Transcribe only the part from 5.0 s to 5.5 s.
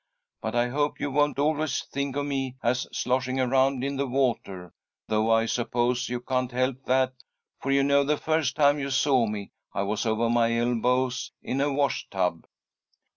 though I